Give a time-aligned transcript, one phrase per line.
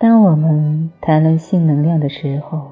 [0.00, 2.70] 当我们谈论性能量的时候，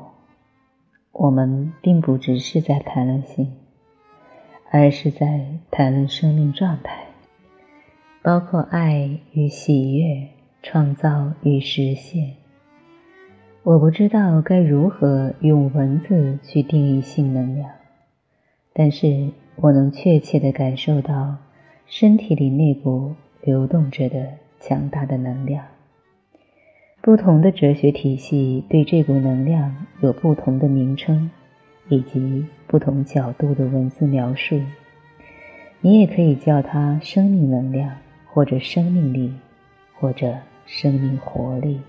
[1.10, 3.52] 我们并不只是在谈论性，
[4.70, 7.06] 而是在谈论生命状态，
[8.22, 10.28] 包括爱与喜悦、
[10.62, 12.34] 创造与实现。
[13.64, 17.68] 我不知道该如何用文字去定义性能量，
[18.72, 21.38] 但是我能确切地感受到
[21.86, 25.64] 身体里那股流动着的强大的能量。
[27.06, 31.30] 不同的哲学体系对这股能量有不同的名称，
[31.88, 34.60] 以及不同角度的文字描述。
[35.80, 37.92] 你也可以叫它生命能量，
[38.26, 39.32] 或者生命力，
[39.94, 41.80] 或者生命活力。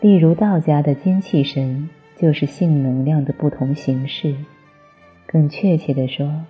[0.00, 4.36] 例如，道家的精气神就是性能量的不同形式。
[5.26, 6.44] 更确切地说，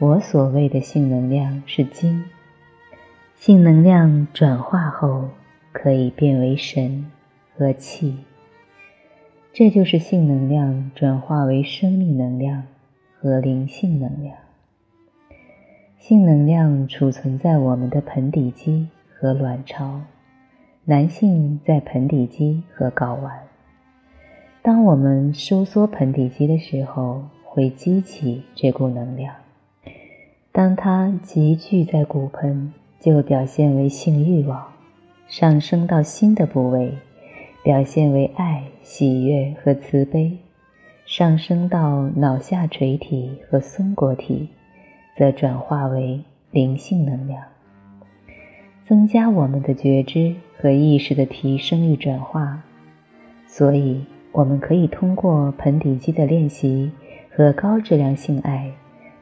[0.00, 2.24] 我所谓的性能量是精。
[3.36, 5.28] 性能量转化后。
[5.72, 7.10] 可以变为神
[7.56, 8.18] 和气，
[9.52, 12.64] 这就是性能量转化为生命能量
[13.18, 14.36] 和灵性能量。
[15.98, 20.00] 性能量储存在我们的盆底肌和卵巢，
[20.84, 23.40] 男性在盆底肌和睾丸。
[24.62, 29.34] 当我们收缩盆底肌的时候，会激起这股能量。
[30.50, 34.71] 当它集聚在骨盆，就表现为性欲望。
[35.32, 36.92] 上升到心的部位，
[37.64, 40.30] 表现为爱、喜悦和慈悲；
[41.06, 44.50] 上升到脑下垂体和松果体，
[45.16, 47.42] 则转化为灵性能量，
[48.84, 52.62] 增加我们的觉知和意识的提升与转化。
[53.46, 56.92] 所以，我们可以通过盆底肌的练习
[57.30, 58.70] 和高质量性爱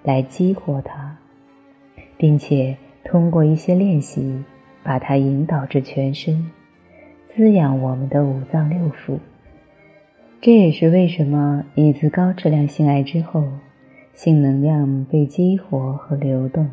[0.02, 1.17] 来激活它，
[2.17, 4.42] 并且通过一些练习。
[4.83, 6.50] 把它引导至全身，
[7.34, 9.19] 滋养我们的五脏六腑。
[10.41, 13.45] 这也是为什么一次高质量性爱之后，
[14.14, 16.70] 性能量被激活和流动，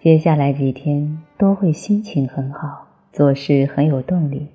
[0.00, 4.48] 接下来几天都会心情很好，做事很有动力，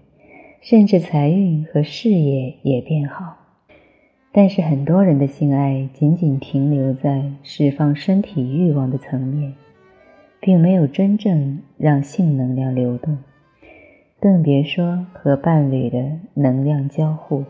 [0.62, 3.36] 甚至财运和事业也变好。
[4.32, 9.56] 但是很多人的性爱仅仅停留在释放身体欲望的层面。
[10.42, 13.18] 并没有真正让性能量流动，
[14.20, 17.44] 更别说和伴侣的能量交互。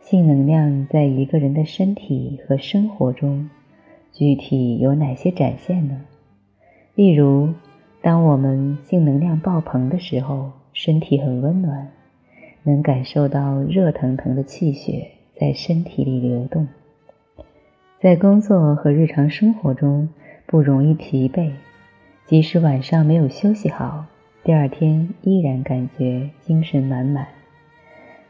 [0.00, 3.48] 性能量在一个人的身体和生活中，
[4.12, 6.02] 具体有哪些展现呢？
[6.94, 7.50] 例如，
[8.00, 11.88] 当我们性能量爆棚的时候，身体很温暖，
[12.62, 16.66] 能感受到热腾腾的气血在身体里流动。
[18.00, 20.08] 在工作和日常生活中，
[20.46, 21.50] 不容易疲惫。
[22.26, 24.06] 即使晚上没有休息好，
[24.42, 27.26] 第二天依然感觉精神满满，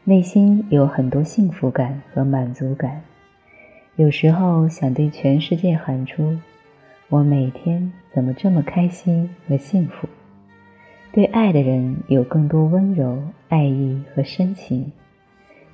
[0.03, 3.01] 内心有很多幸福感和满足感。
[3.95, 6.37] 有时候想对全世界喊出
[7.07, 10.09] ：“我每天怎么这么开心和幸福？”
[11.13, 14.91] 对爱的人有更多温柔、爱意和深情，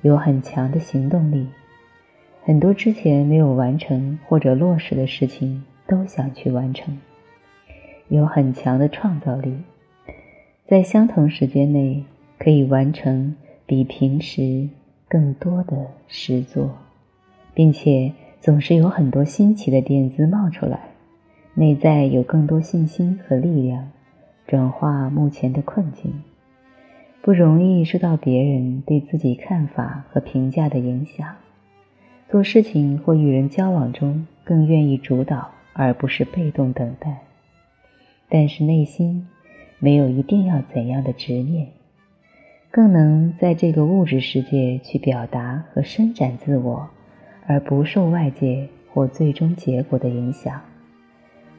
[0.02, 1.48] 有很强的行动力，
[2.44, 6.96] 很多之前没有完成或者落实的事情都想去完成。
[8.10, 9.56] 有很强的创造力，
[10.66, 12.02] 在相同时间内
[12.38, 14.68] 可以完成比平时
[15.08, 16.76] 更多的诗作，
[17.54, 20.80] 并且总是有很多新奇的点子冒出来，
[21.54, 23.88] 内在有更多信心和力量，
[24.48, 26.12] 转化目前的困境，
[27.22, 31.36] 不容易受到别人对自己看法和评价的影响，
[32.28, 37.18] 做事情或与人交往中更愿意主导，而不是被动等待。
[38.30, 39.26] 但是内心
[39.80, 41.68] 没有一定要怎样的执念，
[42.70, 46.88] 更能在这个物质世界去表达和伸展自我，
[47.46, 50.62] 而不受外界或最终结果的影响，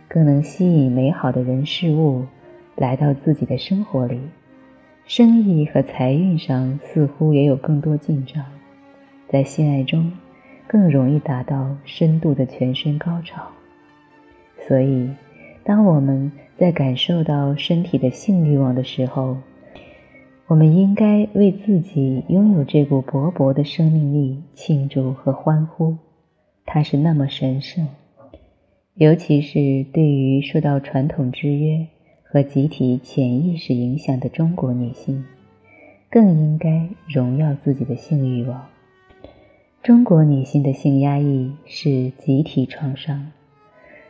[0.07, 2.25] 更能吸引美好的人事物
[2.75, 4.21] 来到自己的生活里。
[5.05, 8.45] 生意和财运上似乎也有更多进账，
[9.27, 10.09] 在性爱中
[10.67, 13.45] 更容易达到深度的全身高潮。
[14.67, 15.09] 所以，
[15.63, 19.37] 当我们在感受到身体的性欲望的时候，
[20.47, 25.97] 我们应该为自己拥有这股勃勃的生命力庆祝和欢呼。
[26.65, 27.87] 它是那么神圣，
[28.95, 31.87] 尤其是对于受到传统制约
[32.23, 35.23] 和集体潜意识影响的中国女性，
[36.09, 38.67] 更应该荣耀自己的性欲望。
[39.83, 43.31] 中国女性的性压抑是集体创伤，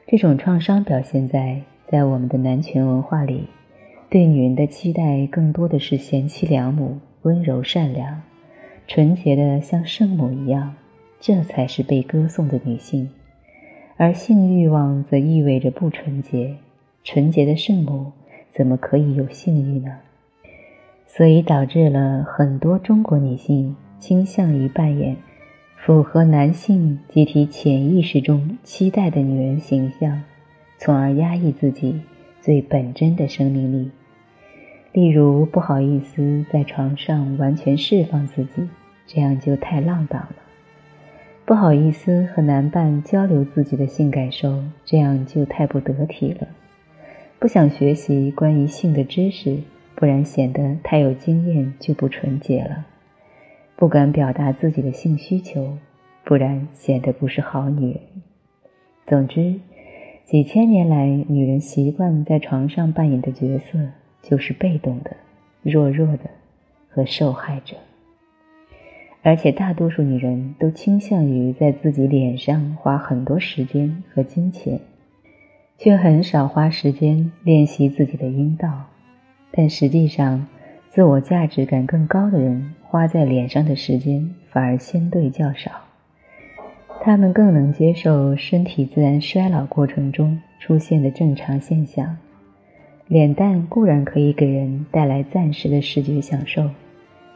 [0.07, 1.61] 这种创伤表现在。
[1.87, 3.49] 在我们的男权文化里，
[4.09, 8.21] 对女人的期待更多的是贤妻良母、温柔善良、
[8.87, 10.73] 纯洁的像圣母一样，
[11.19, 13.09] 这才是被歌颂的女性。
[13.97, 16.55] 而性欲望则意味着不纯洁，
[17.03, 18.13] 纯洁的圣母
[18.53, 19.97] 怎么可以有性欲呢？
[21.05, 25.17] 所以导致了很多中国女性倾向于扮演
[25.83, 30.21] 符合男性集体潜意识中期待的女人形象，
[30.77, 32.01] 从而压抑自己
[32.39, 33.89] 最本真的生命力。
[34.91, 38.69] 例如，不好意思在床上完全释放自己，
[39.07, 40.35] 这样就太浪荡了。
[41.45, 46.47] 不好意思和男伴交流自己的性感受，这样就太不得体了；
[47.39, 49.57] 不想学习关于性的知识，
[49.95, 52.85] 不然显得太有经验就不纯洁了；
[53.81, 55.75] 不敢表达自己的性需求，
[56.23, 57.99] 不然显得不是好女人。
[59.07, 59.55] 总之，
[60.23, 63.79] 几千年来，女人习惯在床上扮演的角色
[64.21, 65.17] 就是被动的、
[65.63, 66.29] 弱弱的
[66.91, 67.75] 和受害者。
[69.23, 74.79] 而且大多数女人都倾向于在自己脸上花很多时间和金钱，
[75.79, 78.83] 却很少花时间练习自己的阴道。
[79.49, 80.45] 但实际上，
[80.89, 85.71] 自我价值感更高的人花在脸上的时间反而相对较少。
[87.01, 92.17] 他们更能接受身体自然衰老过程中出现的正常现象。
[93.07, 96.69] 脸蛋固然可以给人带来暂时的视觉享受，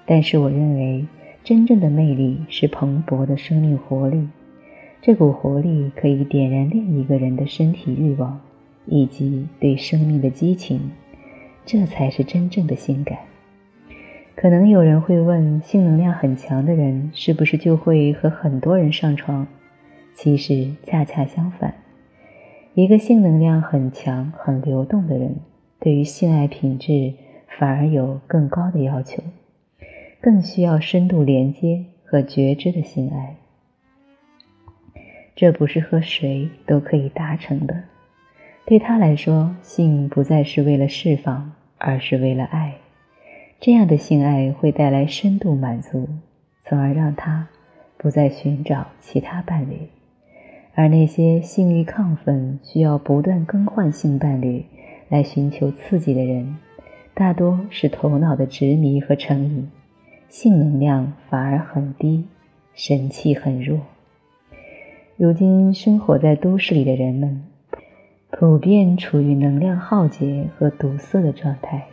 [0.06, 1.06] 但是我认为。
[1.44, 4.28] 真正的魅力是蓬勃的生命活力，
[5.00, 8.42] 这股活力可以点燃另一个人的身体欲望，
[8.88, 10.90] 以及对生命的激情，
[11.64, 13.20] 这才是真正的性感。
[14.36, 19.48] 可能有人会问：性能量很强的人是不是就会和很多人上床？
[20.14, 21.76] 其实恰恰相反，
[22.74, 25.38] 一个性能量很强、很流动的人，
[25.80, 27.14] 对于性爱品质
[27.58, 29.24] 反而有更高的要求。
[30.22, 33.36] 更需要深度连接和觉知的性爱，
[35.36, 37.84] 这不是和谁都可以达成的。
[38.66, 42.74] 对他来说，性不再是为了释放，而是为了爱。
[43.60, 46.08] 这样的性爱会带来深度满足，
[46.66, 47.48] 从而让他
[47.98, 49.90] 不再寻找其他伴侣。
[50.76, 54.66] 而那些性欲亢奋、需要不断更换性伴侣
[55.08, 56.58] 来寻求刺激的人，
[57.14, 59.72] 大多是头脑的执迷和成瘾。
[60.28, 62.26] 性能量反而很低，
[62.74, 63.80] 神气很弱。
[65.16, 67.44] 如今生活在都市里的人们，
[68.32, 71.86] 普遍处于能量耗竭和堵塞的状态，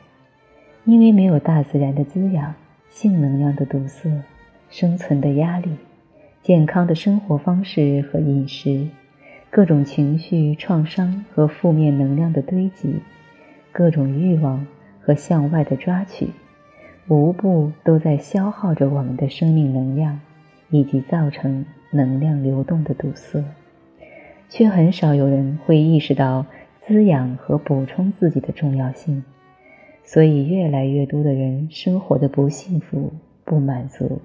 [0.84, 2.55] 因为没有大自然的滋养，
[2.90, 4.23] 性能量的堵塞，
[4.69, 5.70] 生存的压力，
[6.43, 8.88] 健康的生活方式和饮食，
[9.49, 12.96] 各种情绪创伤和负面能量的堆积，
[13.70, 14.67] 各种欲望
[15.00, 16.31] 和向外的抓取。
[17.08, 20.19] 无不都在消耗着我们的生命能量，
[20.70, 23.44] 以及造成能量流动的堵塞，
[24.49, 26.44] 却很少有人会意识到
[26.81, 29.23] 滋养和补充自己的重要性。
[30.04, 33.12] 所以，越来越多的人生活的不幸福、
[33.44, 34.20] 不满足，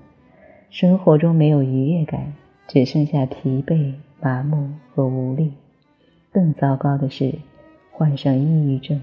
[0.70, 2.34] 生活中没有愉悦感，
[2.68, 5.54] 只剩下疲惫、麻木和无力。
[6.32, 7.34] 更糟糕的是，
[7.92, 9.02] 患上抑郁症。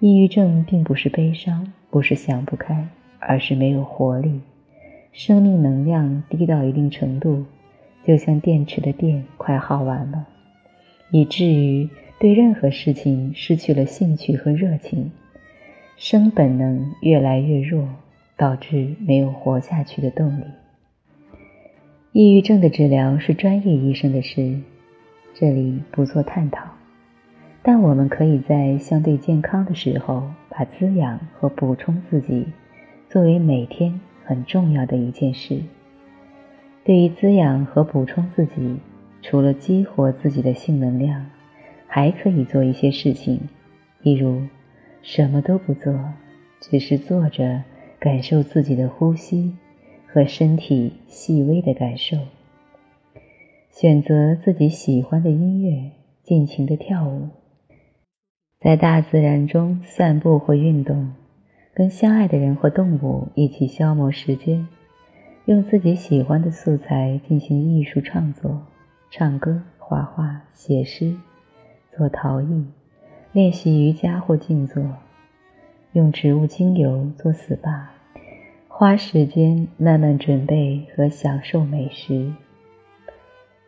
[0.00, 1.72] 抑郁症并不是悲伤。
[1.90, 2.86] 不是想不开，
[3.18, 4.42] 而是没有活力，
[5.10, 7.46] 生命能量低到一定程度，
[8.04, 10.26] 就像电池的电快耗完了，
[11.10, 11.88] 以至于
[12.20, 15.10] 对任何事情失去了兴趣和热情，
[16.00, 17.88] 生本能越来越弱，
[18.36, 20.44] 导致没有活下去的动力。
[22.12, 24.60] 抑郁症的治疗是专业医生的事，
[25.34, 26.62] 这里不做探讨。
[27.64, 32.46] 但我们可以在相对健康的时候，把滋养和补充自己
[33.10, 35.60] 作为每天很重要的一件事。
[36.84, 38.76] 对于滋养和补充自己，
[39.20, 41.26] 除了激活自己的性能量，
[41.88, 43.40] 还可以做一些事情，
[44.02, 44.40] 例如
[45.02, 45.92] 什么都不做，
[46.60, 47.62] 只是坐着
[47.98, 49.56] 感受自己的呼吸
[50.06, 52.16] 和身体细微的感受，
[53.70, 57.28] 选择自己喜欢的音乐，尽情的跳舞。
[58.60, 61.14] 在大自然中散步或运动，
[61.74, 64.66] 跟相爱的人或动物一起消磨时间，
[65.44, 68.66] 用自己喜欢的素材进行艺术创作，
[69.10, 71.14] 唱歌、画画、写诗、
[71.96, 72.66] 做陶艺、
[73.38, 74.82] 练习瑜伽或静坐，
[75.92, 77.84] 用植物精油做 SPA，
[78.66, 82.32] 花时间慢慢准备和享受美食。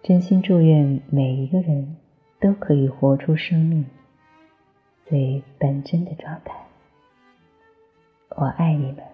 [0.03, 1.97] 真心祝愿每一个人
[2.41, 3.87] 都可以活出生命。
[5.07, 6.53] 最本真的状态，
[8.31, 9.10] 我爱你们。